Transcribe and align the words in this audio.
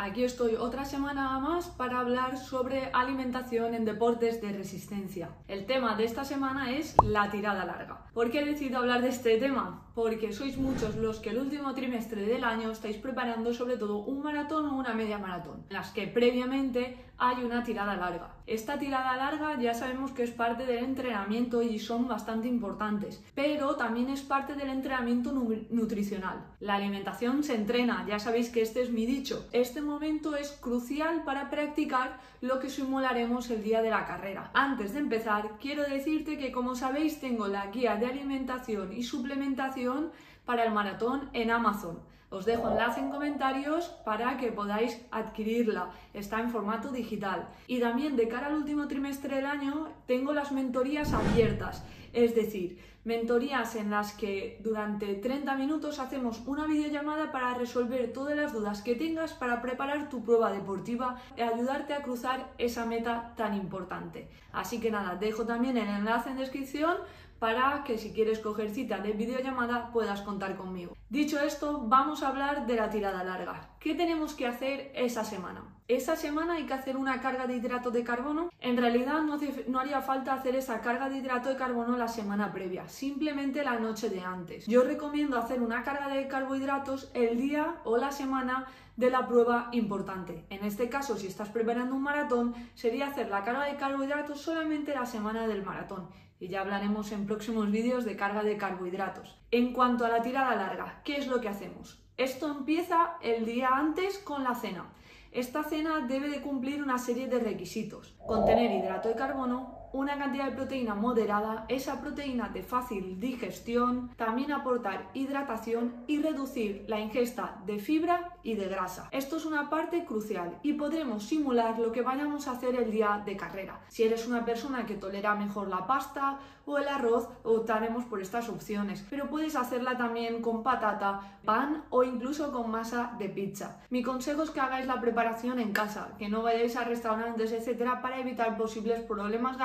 Aquí 0.00 0.22
estoy 0.22 0.54
otra 0.54 0.84
semana 0.84 1.40
más 1.40 1.66
para 1.66 1.98
hablar 1.98 2.38
sobre 2.38 2.88
alimentación 2.92 3.74
en 3.74 3.84
deportes 3.84 4.40
de 4.40 4.52
resistencia. 4.52 5.30
El 5.48 5.66
tema 5.66 5.96
de 5.96 6.04
esta 6.04 6.24
semana 6.24 6.70
es 6.70 6.94
la 7.02 7.28
tirada 7.32 7.64
larga. 7.64 8.06
¿Por 8.14 8.30
qué 8.30 8.38
he 8.38 8.44
decidido 8.44 8.78
hablar 8.78 9.02
de 9.02 9.08
este 9.08 9.38
tema? 9.38 9.90
Porque 9.96 10.32
sois 10.32 10.56
muchos 10.56 10.94
los 10.94 11.18
que 11.18 11.30
el 11.30 11.38
último 11.38 11.74
trimestre 11.74 12.22
del 12.22 12.44
año 12.44 12.70
estáis 12.70 12.96
preparando 12.96 13.52
sobre 13.52 13.76
todo 13.76 13.98
un 13.98 14.22
maratón 14.22 14.66
o 14.66 14.76
una 14.76 14.94
media 14.94 15.18
maratón, 15.18 15.64
en 15.68 15.74
las 15.74 15.90
que 15.90 16.06
previamente 16.06 16.96
hay 17.18 17.42
una 17.42 17.64
tirada 17.64 17.96
larga. 17.96 18.30
Esta 18.46 18.78
tirada 18.78 19.16
larga 19.16 19.60
ya 19.60 19.74
sabemos 19.74 20.12
que 20.12 20.22
es 20.22 20.30
parte 20.30 20.64
del 20.64 20.84
entrenamiento 20.84 21.62
y 21.62 21.78
son 21.80 22.06
bastante 22.06 22.46
importantes, 22.48 23.22
pero 23.34 23.74
también 23.74 24.08
es 24.08 24.22
parte 24.22 24.54
del 24.54 24.70
entrenamiento 24.70 25.32
nutricional. 25.70 26.46
La 26.60 26.76
alimentación 26.76 27.42
se 27.42 27.56
entrena, 27.56 28.06
ya 28.08 28.20
sabéis 28.20 28.50
que 28.50 28.62
este 28.62 28.82
es 28.82 28.90
mi 28.90 29.04
dicho. 29.04 29.48
Este 29.52 29.80
momento 29.88 30.36
es 30.36 30.52
crucial 30.52 31.24
para 31.24 31.50
practicar 31.50 32.20
lo 32.40 32.60
que 32.60 32.70
simularemos 32.70 33.50
el 33.50 33.64
día 33.64 33.82
de 33.82 33.90
la 33.90 34.06
carrera. 34.06 34.50
Antes 34.54 34.92
de 34.92 35.00
empezar, 35.00 35.58
quiero 35.60 35.82
decirte 35.82 36.38
que 36.38 36.52
como 36.52 36.76
sabéis 36.76 37.20
tengo 37.20 37.48
la 37.48 37.66
guía 37.66 37.96
de 37.96 38.06
alimentación 38.06 38.92
y 38.92 39.02
suplementación 39.02 40.12
para 40.44 40.64
el 40.64 40.72
maratón 40.72 41.30
en 41.32 41.50
Amazon. 41.50 41.98
Os 42.30 42.44
dejo 42.44 42.68
enlace 42.68 43.00
en 43.00 43.10
comentarios 43.10 43.88
para 44.04 44.36
que 44.36 44.52
podáis 44.52 45.00
adquirirla. 45.10 45.90
Está 46.14 46.40
en 46.40 46.50
formato 46.50 46.90
digital. 46.90 47.48
Y 47.66 47.80
también 47.80 48.16
de 48.16 48.28
cara 48.28 48.48
al 48.48 48.54
último 48.54 48.88
trimestre 48.88 49.36
del 49.36 49.46
año 49.46 49.88
tengo 50.06 50.32
las 50.32 50.52
mentorías 50.52 51.12
abiertas. 51.12 51.84
Es 52.12 52.34
decir, 52.34 52.78
mentorías 53.04 53.74
en 53.76 53.90
las 53.90 54.12
que 54.12 54.58
durante 54.62 55.14
30 55.14 55.54
minutos 55.54 55.98
hacemos 55.98 56.42
una 56.46 56.66
videollamada 56.66 57.32
para 57.32 57.54
resolver 57.54 58.12
todas 58.12 58.36
las 58.36 58.52
dudas 58.52 58.82
que 58.82 58.94
tengas 58.94 59.32
para 59.32 59.62
preparar 59.62 60.08
tu 60.08 60.22
prueba 60.22 60.52
deportiva 60.52 61.16
y 61.36 61.40
ayudarte 61.40 61.94
a 61.94 62.02
cruzar 62.02 62.52
esa 62.58 62.84
meta 62.86 63.34
tan 63.36 63.54
importante. 63.54 64.28
Así 64.52 64.80
que 64.80 64.90
nada, 64.90 65.16
dejo 65.16 65.44
también 65.44 65.76
el 65.76 65.88
enlace 65.88 66.30
en 66.30 66.38
descripción 66.38 66.96
para 67.38 67.84
que 67.84 67.98
si 67.98 68.12
quieres 68.12 68.40
coger 68.40 68.70
cita 68.70 68.98
de 68.98 69.12
videollamada 69.12 69.92
puedas 69.92 70.22
contar 70.22 70.56
conmigo. 70.56 70.96
Dicho 71.08 71.40
esto, 71.40 71.80
vamos 71.84 72.22
a 72.22 72.28
hablar 72.28 72.66
de 72.66 72.76
la 72.76 72.90
tirada 72.90 73.22
larga. 73.24 73.70
¿Qué 73.80 73.94
tenemos 73.94 74.34
que 74.34 74.44
hacer 74.44 74.90
esa 74.96 75.22
semana? 75.22 75.62
Esa 75.86 76.16
semana 76.16 76.54
hay 76.54 76.66
que 76.66 76.74
hacer 76.74 76.96
una 76.96 77.20
carga 77.20 77.46
de 77.46 77.56
hidrato 77.56 77.92
de 77.92 78.02
carbono. 78.02 78.50
En 78.60 78.76
realidad 78.76 79.22
no, 79.22 79.78
haría 79.78 80.02
falta 80.02 80.34
hacer 80.34 80.56
esa 80.56 80.80
carga 80.80 81.08
de 81.08 81.18
hidrato 81.18 81.48
de 81.48 81.54
carbono 81.54 81.96
la 81.96 82.08
semana 82.08 82.52
previa, 82.52 82.88
simplemente 82.88 83.62
la 83.62 83.78
noche 83.78 84.10
de 84.10 84.20
antes. 84.20 84.66
Yo 84.66 84.82
recomiendo 84.82 85.38
hacer 85.38 85.62
una 85.62 85.84
carga 85.84 86.08
de 86.08 86.26
carbohidratos 86.26 87.12
el 87.14 87.38
día 87.38 87.76
o 87.84 87.98
la 87.98 88.10
semana 88.10 88.66
de 88.96 89.10
la 89.10 89.28
prueba 89.28 89.68
importante. 89.70 90.44
En 90.50 90.64
este 90.64 90.88
caso, 90.88 91.16
si 91.16 91.28
estás 91.28 91.48
preparando 91.48 91.94
un 91.94 92.02
maratón, 92.02 92.56
sería 92.74 93.06
hacer 93.06 93.28
la 93.28 93.44
carga 93.44 93.66
de 93.66 93.76
carbohidratos 93.76 94.40
solamente 94.40 94.92
la 94.92 95.06
semana 95.06 95.46
del 95.46 95.62
maratón 95.62 96.08
y 96.40 96.48
ya 96.48 96.62
hablaremos 96.62 97.12
en 97.12 97.26
próximos 97.26 97.70
vídeos 97.70 98.04
de 98.04 98.16
carga 98.16 98.42
de 98.42 98.56
carbohidratos. 98.56 99.38
En 99.52 99.72
cuanto 99.72 100.04
a 100.04 100.08
la 100.08 100.20
tirada 100.20 100.56
larga, 100.56 101.00
¿qué 101.04 101.16
es 101.16 101.28
lo 101.28 101.40
que 101.40 101.48
hacemos? 101.48 102.02
Esto 102.18 102.50
empieza 102.50 103.12
el 103.22 103.46
día 103.46 103.68
antes 103.72 104.18
con 104.18 104.42
la 104.42 104.56
cena. 104.56 104.86
Esta 105.30 105.62
cena 105.62 106.00
debe 106.00 106.28
de 106.28 106.42
cumplir 106.42 106.82
una 106.82 106.98
serie 106.98 107.28
de 107.28 107.38
requisitos. 107.38 108.16
Contener 108.26 108.72
hidrato 108.72 109.08
de 109.08 109.14
carbono, 109.14 109.77
una 109.92 110.18
cantidad 110.18 110.46
de 110.46 110.56
proteína 110.56 110.94
moderada, 110.94 111.64
esa 111.68 112.00
proteína 112.00 112.48
de 112.48 112.62
fácil 112.62 113.18
digestión, 113.18 114.10
también 114.16 114.52
aportar 114.52 115.10
hidratación 115.14 116.04
y 116.06 116.20
reducir 116.20 116.84
la 116.88 117.00
ingesta 117.00 117.58
de 117.66 117.78
fibra 117.78 118.36
y 118.42 118.54
de 118.54 118.68
grasa. 118.68 119.08
Esto 119.12 119.36
es 119.36 119.46
una 119.46 119.70
parte 119.70 120.04
crucial 120.04 120.58
y 120.62 120.74
podremos 120.74 121.24
simular 121.24 121.78
lo 121.78 121.92
que 121.92 122.02
vayamos 122.02 122.48
a 122.48 122.52
hacer 122.52 122.74
el 122.76 122.90
día 122.90 123.22
de 123.24 123.36
carrera. 123.36 123.80
Si 123.88 124.02
eres 124.02 124.26
una 124.26 124.44
persona 124.44 124.86
que 124.86 124.94
tolera 124.94 125.34
mejor 125.34 125.68
la 125.68 125.86
pasta 125.86 126.38
o 126.66 126.76
el 126.76 126.86
arroz, 126.86 127.28
optaremos 127.44 128.04
por 128.04 128.20
estas 128.20 128.48
opciones, 128.50 129.04
pero 129.08 129.30
puedes 129.30 129.56
hacerla 129.56 129.96
también 129.96 130.42
con 130.42 130.62
patata, 130.62 131.38
pan 131.44 131.84
o 131.88 132.02
incluso 132.02 132.52
con 132.52 132.70
masa 132.70 133.14
de 133.18 133.30
pizza. 133.30 133.80
Mi 133.88 134.02
consejo 134.02 134.42
es 134.42 134.50
que 134.50 134.60
hagáis 134.60 134.86
la 134.86 135.00
preparación 135.00 135.58
en 135.58 135.72
casa, 135.72 136.10
que 136.18 136.28
no 136.28 136.42
vayáis 136.42 136.76
a 136.76 136.84
restaurantes, 136.84 137.52
etcétera, 137.52 138.02
para 138.02 138.18
evitar 138.18 138.58
posibles 138.58 139.00
problemas 139.00 139.56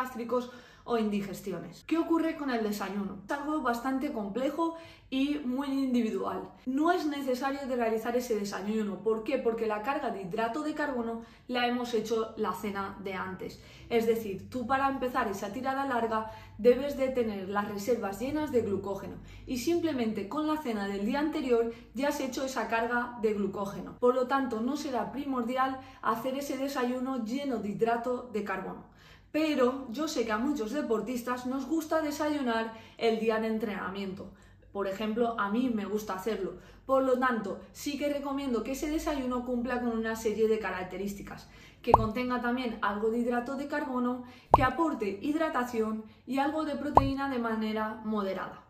o 0.85 0.97
indigestiones. 0.97 1.84
¿Qué 1.88 1.97
ocurre 1.97 2.35
con 2.35 2.50
el 2.50 2.63
desayuno? 2.63 3.19
Es 3.25 3.31
algo 3.31 3.62
bastante 3.62 4.12
complejo 4.12 4.75
y 5.09 5.40
muy 5.46 5.68
individual. 5.68 6.50
No 6.66 6.91
es 6.91 7.06
necesario 7.06 7.66
de 7.68 7.75
realizar 7.75 8.18
ese 8.18 8.35
desayuno. 8.35 8.97
¿Por 8.97 9.24
qué? 9.24 9.38
Porque 9.38 9.68
la 9.68 9.81
carga 9.81 10.09
de 10.09 10.24
hidrato 10.24 10.63
de 10.63 10.74
carbono 10.74 11.22
la 11.47 11.68
hemos 11.68 11.94
hecho 11.94 12.34
la 12.35 12.51
cena 12.53 12.97
de 13.03 13.13
antes. 13.13 13.62
Es 13.90 14.07
decir, 14.07 14.50
tú 14.50 14.66
para 14.66 14.90
empezar 14.90 15.28
esa 15.28 15.53
tirada 15.53 15.85
larga 15.85 16.31
debes 16.57 16.97
de 16.97 17.09
tener 17.09 17.47
las 17.47 17.69
reservas 17.69 18.19
llenas 18.19 18.51
de 18.51 18.62
glucógeno 18.62 19.18
y 19.45 19.59
simplemente 19.59 20.28
con 20.28 20.47
la 20.47 20.57
cena 20.57 20.88
del 20.88 21.06
día 21.06 21.19
anterior 21.19 21.72
ya 21.94 22.09
has 22.09 22.19
hecho 22.19 22.44
esa 22.44 22.68
carga 22.68 23.19
de 23.22 23.34
glucógeno. 23.34 23.97
Por 24.00 24.16
lo 24.16 24.28
tanto, 24.28 24.62
no 24.62 24.75
será 24.75 25.12
primordial 25.12 25.80
hacer 26.01 26.35
ese 26.35 26.57
desayuno 26.57 27.24
lleno 27.24 27.57
de 27.57 27.69
hidrato 27.69 28.30
de 28.34 28.44
carbono 28.44 28.92
pero 29.33 29.88
yo 29.89 30.07
sé 30.07 30.25
que 30.25 30.31
a 30.31 30.38
muchos 30.38 30.73
deportistas 30.73 31.47
nos 31.47 31.66
gusta 31.66 32.03
desayunar 32.03 32.71
el 32.99 33.19
día 33.19 33.39
de 33.39 33.47
entrenamiento. 33.47 34.29
Por 34.71 34.88
ejemplo, 34.88 35.39
a 35.39 35.49
mí 35.49 35.71
me 35.73 35.85
gusta 35.85 36.13
hacerlo. 36.13 36.59
Por 36.85 37.01
lo 37.01 37.17
tanto, 37.17 37.59
sí 37.71 37.97
que 37.97 38.13
recomiendo 38.13 38.63
que 38.63 38.73
ese 38.73 38.91
desayuno 38.91 39.44
cumpla 39.44 39.81
con 39.81 39.97
una 39.97 40.16
serie 40.16 40.47
de 40.47 40.59
características, 40.59 41.49
que 41.81 41.91
contenga 41.91 42.44
también 42.44 42.77
algo 42.83 43.09
de 43.09 43.17
hidrato 43.17 43.55
de 43.55 43.67
carbono, 43.67 44.23
que 44.55 44.61
aporte 44.61 45.17
hidratación 45.23 46.03
y 46.27 46.38
algo 46.38 46.63
de 46.63 46.75
proteína 46.75 47.27
de 47.27 47.39
manera 47.39 48.01
moderada. 48.05 48.62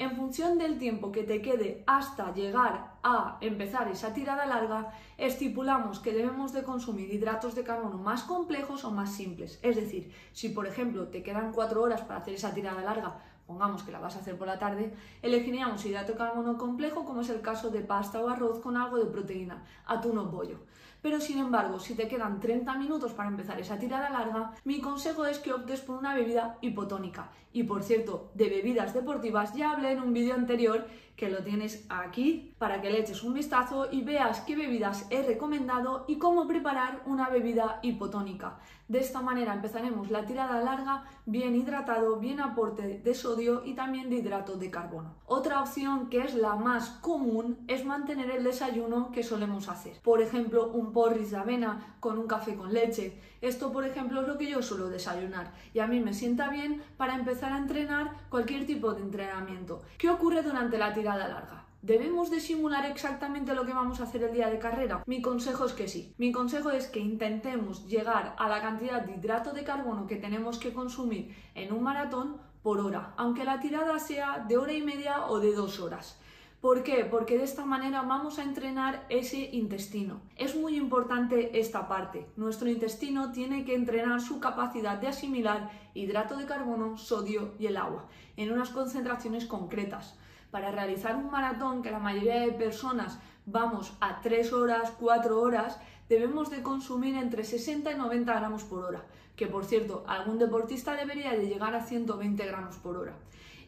En 0.00 0.14
función 0.14 0.58
del 0.58 0.78
tiempo 0.78 1.10
que 1.10 1.24
te 1.24 1.42
quede 1.42 1.82
hasta 1.88 2.32
llegar 2.32 2.92
a 3.02 3.36
empezar 3.40 3.88
esa 3.88 4.14
tirada 4.14 4.46
larga, 4.46 4.92
estipulamos 5.16 5.98
que 5.98 6.12
debemos 6.12 6.52
de 6.52 6.62
consumir 6.62 7.12
hidratos 7.12 7.56
de 7.56 7.64
carbono 7.64 7.98
más 7.98 8.22
complejos 8.22 8.84
o 8.84 8.92
más 8.92 9.12
simples. 9.12 9.58
Es 9.60 9.74
decir, 9.74 10.12
si 10.32 10.50
por 10.50 10.68
ejemplo 10.68 11.08
te 11.08 11.24
quedan 11.24 11.50
cuatro 11.50 11.82
horas 11.82 12.02
para 12.02 12.20
hacer 12.20 12.34
esa 12.34 12.54
tirada 12.54 12.80
larga, 12.80 13.18
pongamos 13.48 13.82
que 13.82 13.90
la 13.90 13.98
vas 13.98 14.14
a 14.14 14.20
hacer 14.20 14.36
por 14.36 14.46
la 14.46 14.58
tarde, 14.58 14.92
elegiríamos 15.22 15.84
hidrato 15.84 16.12
de 16.12 16.18
carbono 16.18 16.58
complejo, 16.58 17.06
como 17.06 17.22
es 17.22 17.30
el 17.30 17.40
caso 17.40 17.70
de 17.70 17.80
pasta 17.80 18.20
o 18.20 18.28
arroz 18.28 18.60
con 18.60 18.76
algo 18.76 18.98
de 18.98 19.06
proteína, 19.06 19.64
atún 19.86 20.18
o 20.18 20.30
pollo. 20.30 20.58
Pero 21.00 21.18
sin 21.18 21.38
embargo, 21.38 21.80
si 21.80 21.94
te 21.94 22.08
quedan 22.08 22.40
30 22.40 22.74
minutos 22.76 23.12
para 23.12 23.30
empezar 23.30 23.58
esa 23.58 23.78
tirada 23.78 24.10
larga, 24.10 24.52
mi 24.64 24.80
consejo 24.80 25.24
es 25.24 25.38
que 25.38 25.52
optes 25.52 25.80
por 25.80 25.96
una 25.96 26.14
bebida 26.14 26.58
hipotónica. 26.60 27.30
Y 27.52 27.62
por 27.62 27.82
cierto, 27.82 28.30
de 28.34 28.50
bebidas 28.50 28.92
deportivas 28.92 29.54
ya 29.54 29.70
hablé 29.70 29.92
en 29.92 30.02
un 30.02 30.12
vídeo 30.12 30.34
anterior 30.34 30.86
que 31.18 31.28
lo 31.28 31.42
tienes 31.42 31.84
aquí 31.88 32.54
para 32.58 32.80
que 32.80 32.90
le 32.90 33.00
eches 33.00 33.24
un 33.24 33.34
vistazo 33.34 33.88
y 33.90 34.02
veas 34.02 34.40
qué 34.42 34.54
bebidas 34.54 35.06
he 35.10 35.22
recomendado 35.22 36.04
y 36.06 36.16
cómo 36.16 36.46
preparar 36.46 37.02
una 37.06 37.28
bebida 37.28 37.80
hipotónica. 37.82 38.60
De 38.86 39.00
esta 39.00 39.20
manera 39.20 39.52
empezaremos 39.52 40.10
la 40.10 40.24
tirada 40.24 40.62
larga 40.62 41.04
bien 41.26 41.54
hidratado, 41.56 42.16
bien 42.16 42.40
aporte 42.40 43.00
de 43.04 43.14
sodio 43.14 43.62
y 43.66 43.74
también 43.74 44.08
de 44.08 44.16
hidrato 44.16 44.56
de 44.56 44.70
carbono. 44.70 45.16
Otra 45.26 45.60
opción 45.60 46.08
que 46.08 46.20
es 46.20 46.34
la 46.34 46.54
más 46.54 46.88
común 47.02 47.58
es 47.66 47.84
mantener 47.84 48.30
el 48.30 48.44
desayuno 48.44 49.10
que 49.12 49.24
solemos 49.24 49.68
hacer. 49.68 50.00
Por 50.00 50.22
ejemplo, 50.22 50.70
un 50.70 50.92
porris 50.92 51.32
de 51.32 51.36
avena 51.36 51.96
con 52.00 52.16
un 52.16 52.28
café 52.28 52.54
con 52.54 52.72
leche. 52.72 53.20
Esto, 53.42 53.72
por 53.72 53.84
ejemplo, 53.84 54.22
es 54.22 54.28
lo 54.28 54.38
que 54.38 54.48
yo 54.48 54.62
suelo 54.62 54.88
desayunar 54.88 55.52
y 55.74 55.80
a 55.80 55.86
mí 55.86 56.00
me 56.00 56.14
sienta 56.14 56.48
bien 56.48 56.82
para 56.96 57.14
empezar 57.14 57.52
a 57.52 57.58
entrenar 57.58 58.12
cualquier 58.30 58.66
tipo 58.66 58.94
de 58.94 59.02
entrenamiento. 59.02 59.82
¿Qué 59.98 60.08
ocurre 60.08 60.42
durante 60.42 60.78
la 60.78 60.94
tirada 60.94 61.07
larga? 61.16 61.64
¿Debemos 61.80 62.28
de 62.30 62.40
simular 62.40 62.86
exactamente 62.86 63.54
lo 63.54 63.64
que 63.64 63.72
vamos 63.72 64.00
a 64.00 64.02
hacer 64.02 64.24
el 64.24 64.34
día 64.34 64.50
de 64.50 64.58
carrera? 64.58 65.04
Mi 65.06 65.22
consejo 65.22 65.64
es 65.64 65.72
que 65.72 65.86
sí. 65.86 66.12
Mi 66.18 66.32
consejo 66.32 66.72
es 66.72 66.88
que 66.88 66.98
intentemos 66.98 67.86
llegar 67.86 68.34
a 68.36 68.48
la 68.48 68.60
cantidad 68.60 69.02
de 69.02 69.14
hidrato 69.14 69.52
de 69.52 69.62
carbono 69.62 70.08
que 70.08 70.16
tenemos 70.16 70.58
que 70.58 70.72
consumir 70.72 71.36
en 71.54 71.72
un 71.72 71.84
maratón 71.84 72.36
por 72.62 72.80
hora, 72.80 73.14
aunque 73.16 73.44
la 73.44 73.60
tirada 73.60 73.98
sea 74.00 74.44
de 74.48 74.58
hora 74.58 74.72
y 74.72 74.82
media 74.82 75.26
o 75.28 75.38
de 75.38 75.54
dos 75.54 75.78
horas. 75.78 76.18
¿Por 76.60 76.82
qué? 76.82 77.04
Porque 77.04 77.38
de 77.38 77.44
esta 77.44 77.64
manera 77.64 78.02
vamos 78.02 78.40
a 78.40 78.42
entrenar 78.42 79.06
ese 79.08 79.48
intestino. 79.52 80.20
Es 80.34 80.56
muy 80.56 80.74
importante 80.74 81.60
esta 81.60 81.86
parte. 81.86 82.26
Nuestro 82.36 82.68
intestino 82.68 83.30
tiene 83.30 83.64
que 83.64 83.76
entrenar 83.76 84.20
su 84.20 84.40
capacidad 84.40 84.98
de 84.98 85.06
asimilar 85.06 85.70
hidrato 85.94 86.36
de 86.36 86.46
carbono, 86.46 86.98
sodio 86.98 87.54
y 87.60 87.66
el 87.66 87.76
agua 87.76 88.08
en 88.36 88.50
unas 88.50 88.70
concentraciones 88.70 89.46
concretas. 89.46 90.18
Para 90.50 90.70
realizar 90.70 91.14
un 91.16 91.30
maratón 91.30 91.82
que 91.82 91.90
la 91.90 91.98
mayoría 91.98 92.40
de 92.40 92.52
personas 92.52 93.18
vamos 93.44 93.92
a 94.00 94.20
3 94.22 94.52
horas, 94.54 94.92
4 94.98 95.40
horas, 95.40 95.78
debemos 96.08 96.50
de 96.50 96.62
consumir 96.62 97.16
entre 97.16 97.44
60 97.44 97.92
y 97.92 97.94
90 97.96 98.32
gramos 98.32 98.64
por 98.64 98.84
hora, 98.84 99.04
que 99.36 99.46
por 99.46 99.66
cierto, 99.66 100.04
algún 100.08 100.38
deportista 100.38 100.94
debería 100.96 101.32
de 101.32 101.46
llegar 101.46 101.74
a 101.74 101.82
120 101.82 102.46
gramos 102.46 102.76
por 102.76 102.96
hora. 102.96 103.14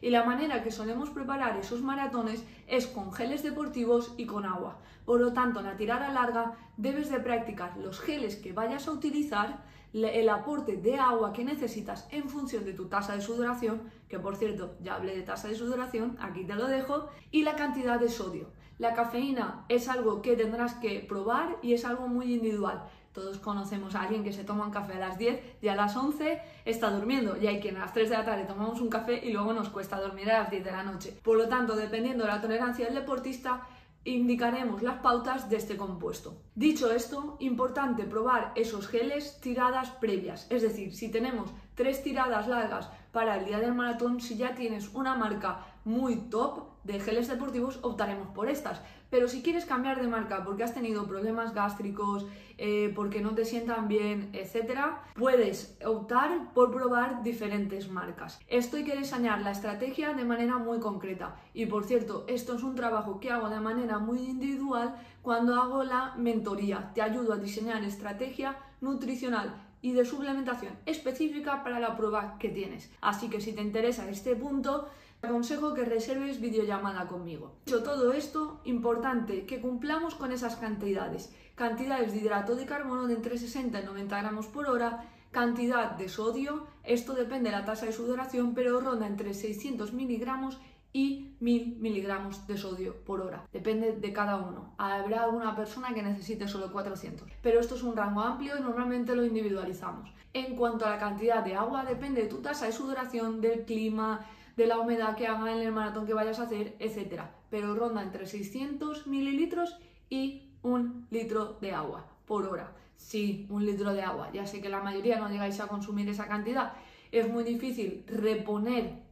Y 0.01 0.09
la 0.09 0.23
manera 0.23 0.63
que 0.63 0.71
solemos 0.71 1.11
preparar 1.11 1.57
esos 1.57 1.83
maratones 1.83 2.43
es 2.67 2.87
con 2.87 3.13
geles 3.13 3.43
deportivos 3.43 4.15
y 4.17 4.25
con 4.25 4.45
agua. 4.45 4.79
Por 5.05 5.21
lo 5.21 5.33
tanto, 5.33 5.59
en 5.59 5.67
la 5.67 5.77
tirada 5.77 6.11
larga 6.11 6.53
debes 6.77 7.11
de 7.11 7.19
practicar 7.19 7.77
los 7.77 7.99
geles 7.99 8.35
que 8.35 8.53
vayas 8.53 8.87
a 8.87 8.91
utilizar, 8.91 9.63
el 9.93 10.29
aporte 10.29 10.77
de 10.77 10.95
agua 10.95 11.33
que 11.33 11.43
necesitas 11.43 12.07
en 12.11 12.29
función 12.29 12.65
de 12.65 12.73
tu 12.73 12.87
tasa 12.87 13.15
de 13.15 13.21
sudoración, 13.21 13.81
que 14.07 14.19
por 14.19 14.35
cierto 14.35 14.75
ya 14.81 14.95
hablé 14.95 15.15
de 15.15 15.23
tasa 15.23 15.47
de 15.47 15.55
sudoración, 15.55 16.17
aquí 16.21 16.45
te 16.45 16.55
lo 16.55 16.67
dejo, 16.67 17.09
y 17.29 17.43
la 17.43 17.55
cantidad 17.55 17.99
de 17.99 18.09
sodio. 18.09 18.47
La 18.77 18.93
cafeína 18.93 19.65
es 19.69 19.89
algo 19.89 20.21
que 20.21 20.35
tendrás 20.35 20.73
que 20.75 21.05
probar 21.07 21.57
y 21.61 21.73
es 21.73 21.85
algo 21.85 22.07
muy 22.07 22.33
individual. 22.33 22.83
Todos 23.13 23.39
conocemos 23.39 23.93
a 23.93 24.03
alguien 24.03 24.23
que 24.23 24.31
se 24.31 24.45
toma 24.45 24.65
un 24.65 24.71
café 24.71 24.93
a 24.93 24.99
las 24.99 25.17
10 25.17 25.57
y 25.61 25.67
a 25.67 25.75
las 25.75 25.95
11 25.97 26.41
está 26.63 26.89
durmiendo. 26.89 27.37
Y 27.37 27.45
hay 27.45 27.59
quien 27.59 27.75
a 27.75 27.81
las 27.81 27.93
3 27.93 28.09
de 28.09 28.17
la 28.17 28.25
tarde 28.25 28.45
tomamos 28.45 28.79
un 28.79 28.89
café 28.89 29.19
y 29.23 29.33
luego 29.33 29.51
nos 29.51 29.69
cuesta 29.69 29.99
dormir 29.99 30.31
a 30.31 30.39
las 30.39 30.49
10 30.49 30.63
de 30.63 30.71
la 30.71 30.83
noche. 30.83 31.19
Por 31.21 31.37
lo 31.37 31.49
tanto, 31.49 31.75
dependiendo 31.75 32.23
de 32.23 32.31
la 32.31 32.41
tolerancia 32.41 32.85
del 32.85 32.95
deportista, 32.95 33.67
indicaremos 34.03 34.81
las 34.81 34.99
pautas 34.99 35.49
de 35.49 35.57
este 35.57 35.77
compuesto. 35.77 36.41
Dicho 36.55 36.91
esto, 36.91 37.37
importante 37.39 38.03
probar 38.03 38.51
esos 38.55 38.87
geles 38.87 39.39
tiradas 39.41 39.91
previas, 39.91 40.47
es 40.49 40.63
decir, 40.63 40.95
si 40.95 41.11
tenemos 41.11 41.51
tres 41.75 42.03
tiradas 42.03 42.47
largas 42.47 42.89
para 43.11 43.37
el 43.37 43.45
día 43.45 43.59
del 43.59 43.73
maratón, 43.73 44.21
si 44.21 44.37
ya 44.37 44.55
tienes 44.55 44.93
una 44.93 45.15
marca 45.15 45.65
muy 45.83 46.15
top 46.15 46.71
de 46.83 46.99
geles 46.99 47.27
deportivos, 47.27 47.79
optaremos 47.81 48.27
por 48.29 48.49
estas. 48.49 48.81
Pero 49.09 49.27
si 49.27 49.41
quieres 49.41 49.65
cambiar 49.65 50.01
de 50.01 50.07
marca 50.07 50.43
porque 50.45 50.63
has 50.63 50.73
tenido 50.73 51.05
problemas 51.05 51.53
gástricos, 51.53 52.25
eh, 52.57 52.93
porque 52.95 53.19
no 53.19 53.35
te 53.35 53.43
sientan 53.43 53.89
bien, 53.89 54.29
etcétera, 54.31 55.03
puedes 55.15 55.77
optar 55.85 56.53
por 56.53 56.71
probar 56.71 57.21
diferentes 57.21 57.89
marcas. 57.89 58.39
Esto 58.47 58.77
hay 58.77 58.85
que 58.85 58.95
diseñar 58.95 59.41
la 59.41 59.51
estrategia 59.51 60.13
de 60.13 60.23
manera 60.23 60.57
muy 60.57 60.79
concreta. 60.79 61.35
Y 61.53 61.65
por 61.65 61.83
cierto, 61.83 62.23
esto 62.27 62.55
es 62.55 62.63
un 62.63 62.75
trabajo 62.75 63.19
que 63.19 63.31
hago 63.31 63.49
de 63.49 63.59
manera 63.59 63.99
muy 63.99 64.19
individual 64.19 64.95
cuando 65.21 65.55
hago 65.55 65.83
la 65.83 66.15
mentoría. 66.15 66.91
Te 66.93 67.01
ayudo 67.01 67.33
a 67.33 67.37
diseñar 67.37 67.83
estrategia 67.83 68.57
nutricional 68.79 69.70
y 69.81 69.93
de 69.93 70.05
suplementación 70.05 70.73
específica 70.85 71.63
para 71.63 71.79
la 71.79 71.95
prueba 71.95 72.37
que 72.39 72.49
tienes. 72.49 72.91
Así 73.01 73.29
que 73.29 73.41
si 73.41 73.53
te 73.53 73.61
interesa 73.61 74.09
este 74.09 74.35
punto, 74.35 74.89
te 75.19 75.27
aconsejo 75.27 75.73
que 75.73 75.85
reserves 75.85 76.41
videollamada 76.41 77.07
conmigo. 77.07 77.53
Dicho 77.65 77.83
todo 77.83 78.11
esto, 78.13 78.61
importante 78.65 79.45
que 79.45 79.61
cumplamos 79.61 80.15
con 80.15 80.31
esas 80.31 80.55
cantidades. 80.55 81.33
Cantidades 81.55 82.11
de 82.11 82.19
hidrato 82.19 82.55
de 82.55 82.65
carbono 82.65 83.07
de 83.07 83.13
entre 83.13 83.37
60 83.37 83.81
y 83.81 83.85
90 83.85 84.17
gramos 84.19 84.47
por 84.47 84.67
hora, 84.67 85.05
cantidad 85.31 85.91
de 85.91 86.09
sodio, 86.09 86.65
esto 86.83 87.13
depende 87.13 87.49
de 87.49 87.55
la 87.55 87.65
tasa 87.65 87.85
de 87.85 87.93
sudoración, 87.93 88.53
pero 88.53 88.81
ronda 88.81 89.07
entre 89.07 89.33
600 89.33 89.93
miligramos 89.93 90.59
y 90.93 91.35
1000 91.39 91.77
miligramos 91.79 92.45
de 92.47 92.57
sodio 92.57 92.95
por 93.03 93.21
hora. 93.21 93.45
Depende 93.51 93.93
de 93.93 94.13
cada 94.13 94.37
uno. 94.37 94.73
Habrá 94.77 95.23
alguna 95.23 95.55
persona 95.55 95.93
que 95.93 96.03
necesite 96.03 96.47
solo 96.47 96.71
400. 96.71 97.27
Pero 97.41 97.59
esto 97.59 97.75
es 97.75 97.83
un 97.83 97.95
rango 97.95 98.21
amplio 98.21 98.57
y 98.57 98.61
normalmente 98.61 99.15
lo 99.15 99.25
individualizamos. 99.25 100.11
En 100.33 100.55
cuanto 100.55 100.85
a 100.85 100.91
la 100.91 100.99
cantidad 100.99 101.43
de 101.43 101.55
agua, 101.55 101.85
depende 101.85 102.23
de 102.23 102.27
tu 102.27 102.37
tasa 102.37 102.65
de 102.65 102.71
sudoración, 102.71 103.41
del 103.41 103.65
clima, 103.65 104.25
de 104.55 104.67
la 104.67 104.79
humedad 104.79 105.15
que 105.15 105.27
haga 105.27 105.51
en 105.51 105.59
el 105.59 105.71
maratón 105.71 106.05
que 106.05 106.13
vayas 106.13 106.39
a 106.39 106.43
hacer, 106.43 106.75
etc. 106.79 107.23
Pero 107.49 107.75
ronda 107.75 108.01
entre 108.01 108.25
600 108.25 109.07
mililitros 109.07 109.77
y 110.09 110.51
un 110.61 111.07
litro 111.09 111.57
de 111.61 111.71
agua 111.71 112.05
por 112.25 112.45
hora. 112.47 112.73
Sí, 112.95 113.47
un 113.49 113.65
litro 113.65 113.93
de 113.93 114.03
agua. 114.03 114.29
Ya 114.31 114.45
sé 114.45 114.61
que 114.61 114.69
la 114.69 114.81
mayoría 114.81 115.19
no 115.19 115.29
llegáis 115.29 115.59
a 115.59 115.67
consumir 115.67 116.07
esa 116.09 116.27
cantidad. 116.27 116.73
Es 117.11 117.27
muy 117.27 117.43
difícil 117.43 118.05
reponer 118.07 119.10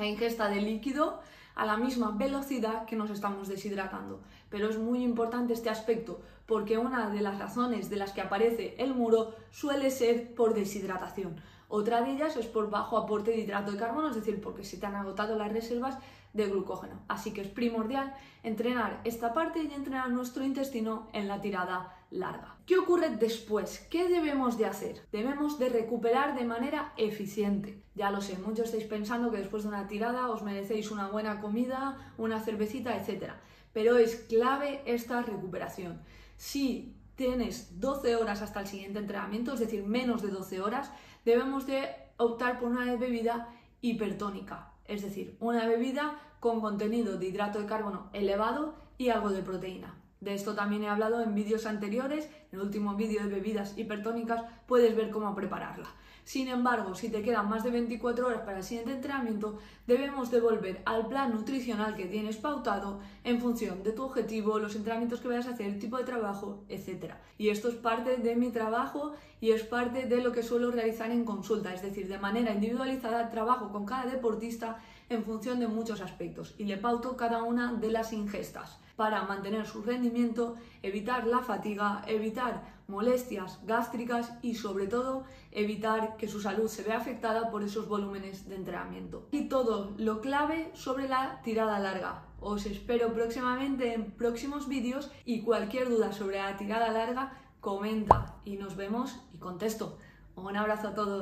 la 0.00 0.06
ingesta 0.06 0.48
de 0.48 0.60
líquido 0.60 1.20
a 1.54 1.66
la 1.66 1.76
misma 1.76 2.12
velocidad 2.12 2.86
que 2.86 2.96
nos 2.96 3.10
estamos 3.10 3.48
deshidratando. 3.48 4.20
Pero 4.48 4.68
es 4.68 4.78
muy 4.78 5.02
importante 5.02 5.52
este 5.52 5.68
aspecto 5.68 6.20
porque 6.46 6.78
una 6.78 7.10
de 7.10 7.20
las 7.20 7.38
razones 7.38 7.90
de 7.90 7.96
las 7.96 8.12
que 8.12 8.22
aparece 8.22 8.74
el 8.78 8.94
muro 8.94 9.34
suele 9.50 9.90
ser 9.90 10.34
por 10.34 10.54
deshidratación. 10.54 11.36
Otra 11.68 12.00
de 12.00 12.12
ellas 12.12 12.36
es 12.36 12.46
por 12.46 12.70
bajo 12.70 12.96
aporte 12.96 13.30
de 13.30 13.38
hidrato 13.38 13.70
de 13.70 13.78
carbono, 13.78 14.08
es 14.08 14.16
decir, 14.16 14.40
porque 14.40 14.64
se 14.64 14.78
te 14.78 14.86
han 14.86 14.96
agotado 14.96 15.36
las 15.36 15.52
reservas 15.52 15.98
de 16.32 16.46
glucógeno. 16.46 17.00
Así 17.06 17.32
que 17.32 17.42
es 17.42 17.48
primordial 17.48 18.12
entrenar 18.42 19.00
esta 19.04 19.32
parte 19.32 19.62
y 19.62 19.72
entrenar 19.72 20.10
nuestro 20.10 20.44
intestino 20.44 21.08
en 21.12 21.28
la 21.28 21.40
tirada 21.40 21.94
larga. 22.10 22.56
¿Qué 22.66 22.76
ocurre 22.78 23.10
después? 23.10 23.86
¿Qué 23.90 24.08
debemos 24.08 24.58
de 24.58 24.66
hacer? 24.66 25.00
Debemos 25.12 25.58
de 25.58 25.68
recuperar 25.68 26.36
de 26.36 26.44
manera 26.44 26.92
eficiente. 26.96 27.82
Ya 27.94 28.10
lo 28.10 28.20
sé, 28.20 28.38
muchos 28.38 28.66
estáis 28.66 28.84
pensando 28.84 29.30
que 29.30 29.38
después 29.38 29.62
de 29.62 29.70
una 29.70 29.88
tirada 29.88 30.28
os 30.28 30.42
merecéis 30.42 30.90
una 30.90 31.08
buena 31.08 31.40
comida, 31.40 32.12
una 32.18 32.40
cervecita, 32.40 32.96
etc. 32.96 33.32
Pero 33.72 33.96
es 33.96 34.16
clave 34.16 34.82
esta 34.86 35.22
recuperación. 35.22 36.00
Si 36.36 36.96
tienes 37.14 37.80
12 37.80 38.16
horas 38.16 38.42
hasta 38.42 38.60
el 38.60 38.66
siguiente 38.66 38.98
entrenamiento, 38.98 39.52
es 39.52 39.60
decir, 39.60 39.84
menos 39.84 40.22
de 40.22 40.28
12 40.28 40.60
horas, 40.60 40.90
debemos 41.24 41.66
de 41.66 41.88
optar 42.16 42.58
por 42.58 42.70
una 42.70 42.94
bebida 42.96 43.48
hipertónica, 43.80 44.72
es 44.86 45.02
decir, 45.02 45.36
una 45.40 45.66
bebida 45.66 46.18
con 46.40 46.60
contenido 46.60 47.18
de 47.18 47.26
hidrato 47.26 47.60
de 47.60 47.66
carbono 47.66 48.10
elevado 48.12 48.74
y 48.98 49.10
algo 49.10 49.30
de 49.30 49.42
proteína. 49.42 50.00
De 50.20 50.34
esto 50.34 50.54
también 50.54 50.84
he 50.84 50.88
hablado 50.88 51.22
en 51.22 51.34
vídeos 51.34 51.66
anteriores, 51.66 52.26
en 52.52 52.58
el 52.58 52.66
último 52.66 52.94
vídeo 52.94 53.22
de 53.22 53.28
bebidas 53.28 53.76
hipertónicas 53.78 54.42
puedes 54.66 54.94
ver 54.94 55.10
cómo 55.10 55.34
prepararla. 55.34 55.88
Sin 56.24 56.48
embargo, 56.48 56.94
si 56.94 57.08
te 57.08 57.22
quedan 57.22 57.48
más 57.48 57.64
de 57.64 57.70
24 57.70 58.26
horas 58.26 58.42
para 58.42 58.58
el 58.58 58.64
siguiente 58.64 58.92
entrenamiento, 58.92 59.58
debemos 59.86 60.30
de 60.30 60.40
volver 60.40 60.82
al 60.84 61.08
plan 61.08 61.32
nutricional 61.32 61.96
que 61.96 62.06
tienes 62.06 62.36
pautado 62.36 63.00
en 63.24 63.40
función 63.40 63.82
de 63.82 63.92
tu 63.92 64.04
objetivo, 64.04 64.58
los 64.58 64.76
entrenamientos 64.76 65.20
que 65.20 65.28
vayas 65.28 65.46
a 65.46 65.50
hacer, 65.50 65.66
el 65.66 65.78
tipo 65.78 65.96
de 65.96 66.04
trabajo, 66.04 66.62
etc. 66.68 67.14
Y 67.38 67.48
esto 67.48 67.68
es 67.68 67.74
parte 67.74 68.18
de 68.18 68.36
mi 68.36 68.50
trabajo 68.50 69.14
y 69.40 69.52
es 69.52 69.62
parte 69.62 70.06
de 70.06 70.22
lo 70.22 70.32
que 70.32 70.42
suelo 70.42 70.70
realizar 70.70 71.10
en 71.10 71.24
consulta, 71.24 71.74
es 71.74 71.82
decir, 71.82 72.06
de 72.06 72.18
manera 72.18 72.52
individualizada 72.52 73.30
trabajo 73.30 73.72
con 73.72 73.86
cada 73.86 74.06
deportista 74.06 74.78
en 75.08 75.24
función 75.24 75.58
de 75.58 75.66
muchos 75.66 76.00
aspectos 76.00 76.54
y 76.58 76.64
le 76.64 76.76
pauto 76.76 77.16
cada 77.16 77.42
una 77.42 77.72
de 77.72 77.90
las 77.90 78.12
ingestas 78.12 78.78
para 79.00 79.24
mantener 79.24 79.66
su 79.66 79.82
rendimiento, 79.82 80.56
evitar 80.82 81.26
la 81.26 81.38
fatiga, 81.38 82.02
evitar 82.06 82.64
molestias 82.86 83.58
gástricas 83.64 84.34
y 84.42 84.56
sobre 84.56 84.88
todo 84.88 85.24
evitar 85.52 86.18
que 86.18 86.28
su 86.28 86.38
salud 86.38 86.68
se 86.68 86.82
vea 86.82 86.98
afectada 86.98 87.50
por 87.50 87.62
esos 87.62 87.88
volúmenes 87.88 88.46
de 88.46 88.56
entrenamiento. 88.56 89.26
Y 89.30 89.48
todo 89.48 89.94
lo 89.96 90.20
clave 90.20 90.70
sobre 90.74 91.08
la 91.08 91.40
tirada 91.42 91.78
larga. 91.78 92.24
Os 92.40 92.66
espero 92.66 93.14
próximamente 93.14 93.94
en 93.94 94.10
próximos 94.10 94.68
vídeos 94.68 95.10
y 95.24 95.40
cualquier 95.40 95.88
duda 95.88 96.12
sobre 96.12 96.36
la 96.36 96.58
tirada 96.58 96.92
larga 96.92 97.32
comenta 97.60 98.36
y 98.44 98.58
nos 98.58 98.76
vemos 98.76 99.18
y 99.32 99.38
contesto. 99.38 99.96
Un 100.36 100.58
abrazo 100.58 100.88
a 100.88 100.94
todos. 100.94 101.18